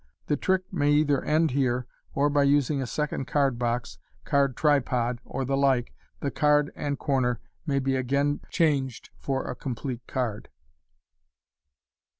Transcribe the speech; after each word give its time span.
The 0.25 0.35
trick 0.35 0.63
may 0.73 0.89
either 0.93 1.23
end 1.23 1.51
here, 1.51 1.85
or, 2.15 2.31
by 2.31 2.41
using 2.41 2.81
a 2.81 2.87
second 2.87 3.27
card 3.27 3.59
box, 3.59 3.99
card 4.25 4.57
tripod, 4.57 5.21
or 5.23 5.45
the 5.45 5.55
like, 5.55 5.93
the 6.21 6.31
card 6.31 6.71
and 6.75 6.97
corner 6.97 7.39
may 7.67 7.77
be 7.77 7.95
again 7.95 8.39
changed 8.49 9.11
for 9.19 9.45
a 9.47 9.55
complete 9.55 10.01
card. 10.07 10.49